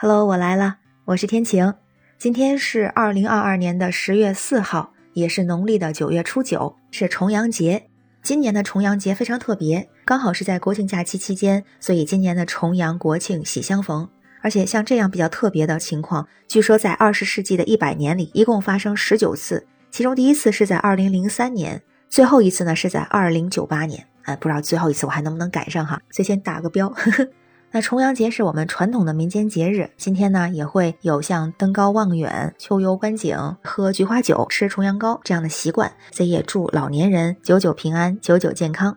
[0.00, 0.76] Hello，我来了，
[1.06, 1.74] 我是天晴。
[2.18, 7.88] 今天是二零二二年的十月四号，也是农历的九月初九，是重阳节。
[8.22, 14.08] 今年的重阳节非常特别，刚好是在国庆假期期间，所以今年的重阳国庆喜相逢。
[14.40, 24.06] 而且像这样比较特别的情况，据说在二十世纪的一百年里，一共发生十九次，其中第一次是在二零零三年，最后一次呢是在二零九八年。
[24.22, 26.88] 哎，不知道最后一次我还能不能赶上哈，所以先打个标。
[26.88, 27.28] 呵 呵
[27.70, 38.96] 那重阳节是我们传统的民间节日，今天呢也会有像登高望远、秋游观景、喝菊花酒、吃重阳糕这样的习惯，所以也祝老年人久久平安、久久健康。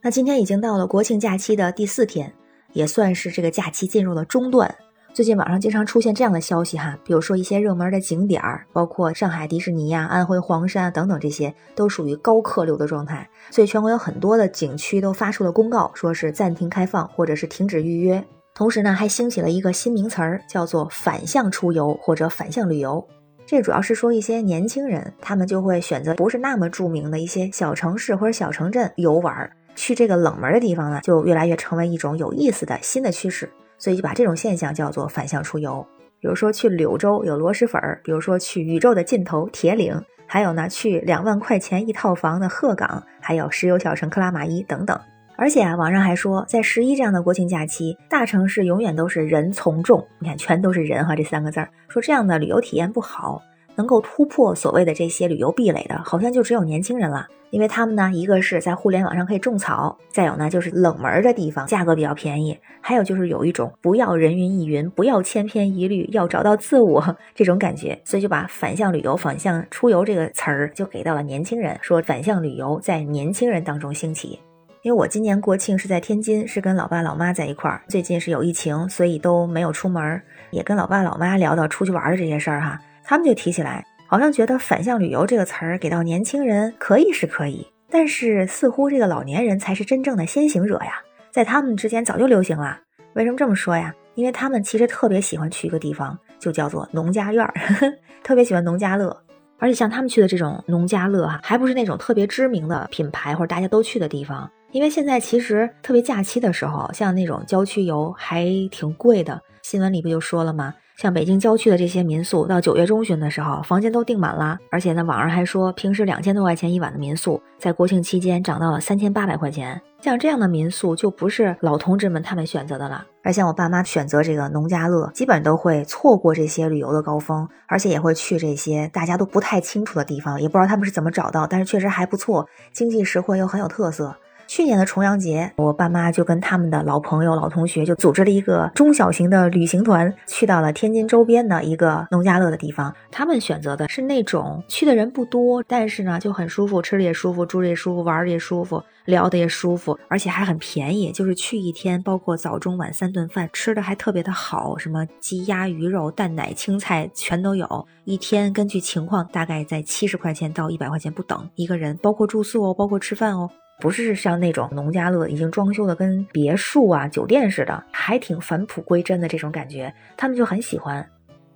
[0.00, 2.32] 那今天已经到了国庆假期的第四天，
[2.72, 4.74] 也算是这个假期进入了中段。
[5.14, 18.24] 最近网上经常出现这样的消息哈，比如说一些热门的景点儿，包括上海迪士尼呀、安徽黄山啊等等，这些都属于高客流的状态，所以全国有很多的景区都发出了公告，说是暂停开放或者是停止预约。
[18.54, 23.06] 同时呢，还兴起了一个新名词儿，叫做反向出游或者反向旅游。
[23.44, 33.50] 这主要是说一些年轻人，他们就会选择不是那么著名的一些小城市或者小城镇游玩，去这个冷门的地方呢，就越来越成为一种有意思的新的趋势。
[33.82, 35.84] 所以就把这种现象叫做反向出游。
[36.20, 44.96] 比如说去柳州有螺蛳粉儿，比如说去宇宙的尽头铁岭，还有呢去两万块钱一套房的鹤岗，还有石油小城克拉玛依等等。
[45.34, 50.06] 而且啊，网上还说，在十一这样的国庆假期，大城市永远都是人从众。
[50.20, 53.42] 你看，全都是人哈，这三个字儿，说这样的旅游体验不好。
[53.74, 74.38] 能够突破所谓的这些旅游壁垒的，好像就只有年轻人了，因为他们呢，一个是在互联网上可以种草，再有呢就是冷门的地方价格比较便宜，还有就是有一种不要人云亦云，不要千篇一律，要找到自我这种感觉，所以就把反向旅游、反向出游这个词儿就给到了年轻人，说反向旅游在年轻人当中兴起。
[74.82, 80.20] 因为我今年国庆是在天津，是跟老爸老妈在一块儿，最近是有疫情，所以都没有出门，
[80.50, 82.76] 也跟老爸老妈聊到出去玩的这些事儿哈。
[83.04, 91.00] 他们就提起来，好像觉得“反向旅游”这个词儿给到年轻人可以是可以，但是似乎这个老年人才是真正的先行者呀，
[91.30, 92.78] 在他们之间早就流行了。
[93.14, 93.94] 为什么这么说呀？
[94.14, 97.54] 因为他们其实特别喜欢去一个地方，就叫做农家院儿，
[98.22, 99.16] 特别喜欢农家乐。
[99.58, 109.40] 而且像他们去的这种农家乐哈，还不是那种特别知名的品牌或者大家都去的地方，因为现在其实特别假期的时候，像那种郊区游还挺贵的。
[109.62, 110.74] 新闻里不就说了吗？
[110.96, 114.58] 像北京郊区的这些民宿，到九月中旬的时候，房间都订满了。
[114.70, 119.80] 而且呢，网上还说，平时两千多块钱一晚的民宿，在国庆期间涨到了三千八百块钱。
[120.00, 123.04] 像这样的民宿，就不是老同志们他们选择的了。
[123.22, 134.14] 而像我爸妈选择这个农家乐，基本都会错过这些旅游的高峰，而且也会去这些大家都不太清楚的地方，也不知道他们是怎么找到，但是确实还不错，经济实惠又很有特色。
[134.54, 142.94] 去年的重阳节，我爸妈就跟他们的老朋友、老同学就组织了一个中小型的旅行团，去到了天津周边的一个农家乐的地方。
[143.10, 151.10] 他们选择的是那种去的人不多，但是呢就很舒服，吃的也舒服，住的也舒服，玩的也舒服，聊的也舒服，而且还很便宜。
[151.12, 157.66] 就是去一天，包括早中晚三顿饭，吃的还特别的好，什么鸡鸭鱼肉、蛋奶青菜全都有。
[158.04, 163.48] 一天根据情况，大概在七十块钱到一百块钱不等一个人，包括住宿哦，包括吃饭哦。
[163.82, 171.04] 不是像那种农家乐已经装修的跟别墅啊、酒店似的，还挺返璞归真的这种感觉，他们就很喜欢。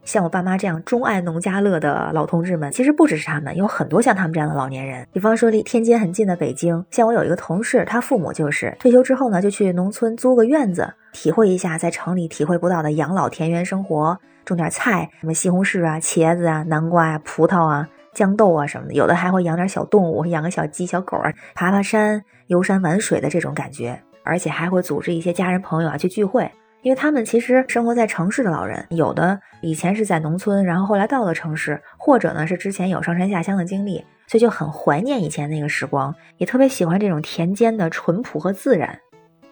[0.02, 5.06] 像我爸妈这样钟爱农家乐的老同志们，其实不只是他们，有很多像他们这样的老年人。
[5.12, 17.88] 比方说离天津很近的北京，像我有一个同事，他父母就是退休之后呢，就去农村租个院子，体会一下在城里体会不到的养老田园生活，种点菜，什么西红柿啊、茄子啊、南瓜啊、葡萄啊。
[18.16, 26.50] 豇豆啊什么的，有的还会养点小动物，养个小鸡、小狗啊，爬爬山、游山玩水的这种感觉，而且还会组织一些家人朋友啊去聚会。
[26.82, 39.00] 因为他们其实生活在城市的老人，有的以前是在农村，然后后来到了城市，或者呢是之前有上山下乡的经历，所以就很怀念以前那个时光，也特别喜欢这种田间的淳朴和自然。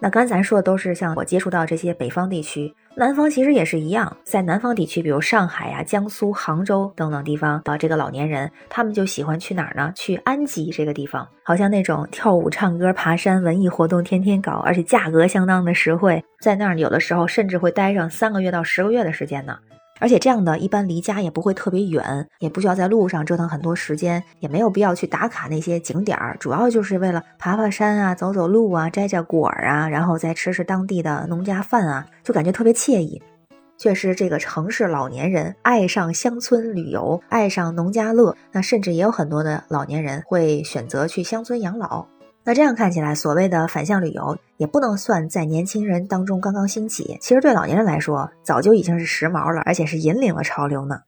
[0.05, 4.15] 那刚才说的都是像我接触到这些北方地区，南方其实也是一样。
[4.23, 9.91] 在南方地区，比如上海呀、江苏、杭州等等地方的这个老年人，他们就喜欢去哪儿呢？
[9.97, 19.57] 去安吉这个地方，好像那种跳舞、唱歌、爬山、文艺活动天天搞，而且价格相当的实惠，在那儿有的时候甚至会待上三个月到十个月的时间呢。
[20.01, 33.23] 而且这样的一般离家也不会特别远，也不需要在路上折腾很多时间，也没有必要去打卡那些景点儿，主要就是为了爬爬山啊、走走路啊、摘摘果儿啊，然后再吃吃当地的农家饭啊，就感觉特别惬意。
[33.77, 42.07] 确实，这个城市老年人爱上乡村旅游，爱上农家乐，那甚至也有很多的老年人会选择去乡村养老。
[42.47, 47.17] 那这样看起来，所谓的反向旅游也不能算在年轻人当中刚刚兴起。
[47.19, 51.01] 其实对老年人来说，早就已经是时髦了，而且是引领了潮流呢。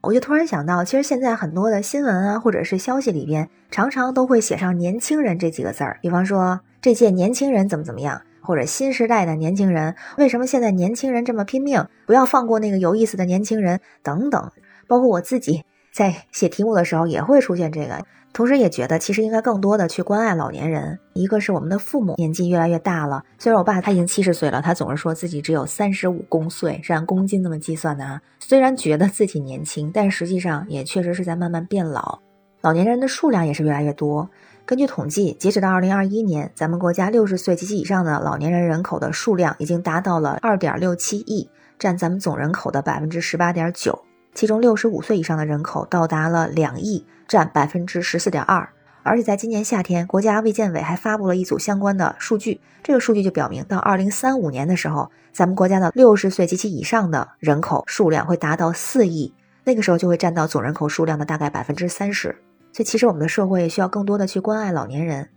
[0.00, 5.98] 我就突然想到，其实现在很多的新闻啊，或者是消息里边，常常都会写上“年轻人”这几个字儿。
[6.00, 11.86] 比方说，这届年轻人怎么怎么样，或者新时代的年轻人，为什么现在年轻人这么拼命？
[12.06, 14.50] 不要放过那个有意思的年轻人等等。
[14.88, 15.64] 包括我自己
[15.94, 18.04] 在写题目的时候，也会出现这个。
[18.32, 20.98] 同时也觉得，其实应该更多的去关爱老年人。
[21.12, 28.20] 一个是我们的父母年纪越来越大了，虽然我爸他已经七十岁了，他总是说自己只有三十五公岁，是按公斤那么计算的啊。
[28.38, 32.18] 虽然觉得自己年轻，但实际上也确实是在慢慢变老。
[32.62, 34.30] 老年人的数量也是越来越多。
[34.64, 44.02] 根据统计，截止到二零二一年，咱们国家六十岁及其以上的老年人人口的数量已经达到了二点六七亿，占咱们总人口的百分之十八点九。
[44.34, 48.68] 其中六十五岁以上的人口到达了两亿，占百分之十四点二。
[49.04, 52.60] 而且在今年夏天，国家卫健委还发布了一组相关的数据。
[52.84, 59.34] 这个数据就表明，到二零三五年的时候，咱们国家的六十岁及其以上的人口数量会达到四亿，
[59.64, 62.28] 那个时候就会占到总人口数量的大概百分之三十。
[62.72, 65.28] 所以，其实我们的社会需要更多的去关爱老年人。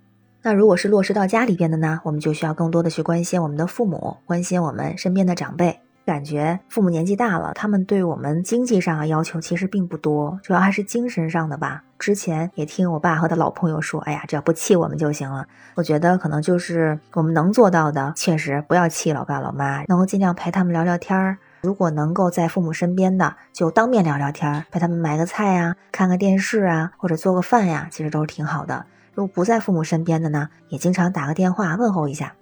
[0.43, 5.79] 那如果是落实到家里边的呢，我们就需要更多的去关心我们的父母，关心我们身边的长辈。
[6.05, 11.81] 感觉父母年纪大了，他们对我们经济上的要求其实并不多，主要还是精神上的吧。
[11.97, 15.47] 之前也听我爸和他老朋友说，哎呀，只要不气我们就行了。
[15.73, 21.37] 我觉得可能就是我们能做到的，确实不要气老爸老妈，能够尽量陪他们聊聊天儿。
[21.61, 28.85] 如果能够在父母身边的，就当面聊聊天儿，陪他们买个菜呀，看个电视啊，或者做个饭呀，其实都是挺好的。
[29.15, 32.33] 如果不在父母身边的呢，也经常打个电话问候一下。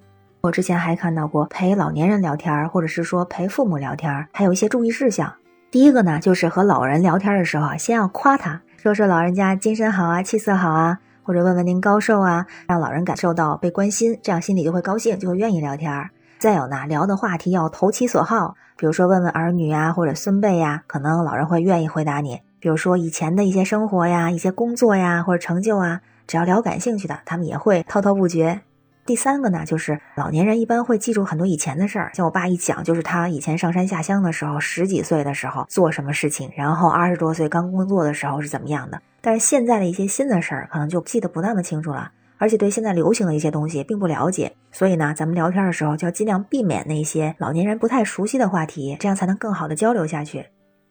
[0.43, 5.33] 我之前还看到过陪老年人聊天，或者是说陪父母聊天，还有一些注意事项。
[5.71, 16.09] 第一个呢，就是和老人聊天的时候啊，先要夸他，说说老人家精神好啊，气色好啊，或者问问您高寿啊，让老人感受到被关心，这样心里就会高兴，就会愿意聊天。
[16.39, 22.41] 再有呢，聊的话题要投其所好，比如说问问儿女啊，或者孙辈呀，可能老人会愿意回答你。
[22.59, 28.59] 比如说以前的一些生活呀、一些工作呀，或者成就啊，只要聊感兴趣的，他们也会滔滔不绝。
[29.05, 39.01] 第三个呢，就是老年人一般会记住很多以前的事儿，像我爸一讲，就是他以前上山下乡的时候，十几岁的时候做什么事情，然后二十多岁刚工作的时候是怎么样的。
[39.19, 50.45] 但是现在的一些新的事儿，可能就记得不那么清楚了，而且对现在流行的一些东西并不了解，所以呢，咱们聊天的时候就要尽量避免那些老年人不太熟悉的话题，这样才能更好的交流下去。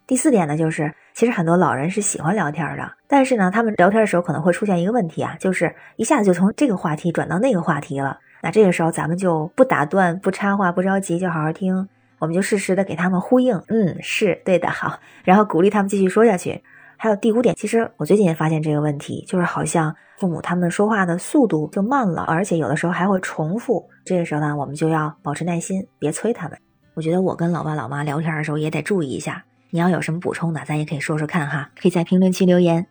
[0.06, 8.18] 第四点呢，就是其实很多老人是喜欢聊天的，但是呢，他们聊天的时候可能会出现一个问题啊，就是一下子就从这个话题转到那个话题了。
[8.42, 11.88] 那这个时候咱们就不打断、不插话、不着急，就好好听，
[12.18, 16.62] 我们就适时的给他们呼应，嗯，是对的，好，然后鼓励他们继续说下去。
[16.96, 23.88] 还有第五点，其实我最近也发现这个问题，就是好像父母他们说话的速度就慢了，而且有的时候还会重复。
[24.04, 26.58] 这个时候呢，我们就要保持耐心，别催他们。
[26.94, 29.44] 我觉得我跟老爸老妈聊天的时候也得注意一下。
[29.74, 32.86] 你要有什么补充的，咱也可以说说看哈，可以在评论区留言。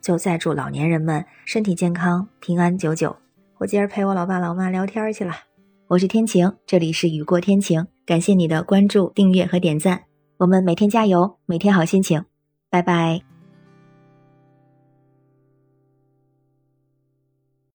[0.00, 3.14] 就再祝老年人们身体健康、平安久久。
[3.58, 5.34] 我今儿陪我老爸老妈聊天去了。
[5.88, 10.04] 我是天晴，这里是雨过天晴，感谢你的关注、订阅和点赞。
[10.38, 12.24] 我们每天加油，每天好心情。
[12.70, 13.31] 拜拜。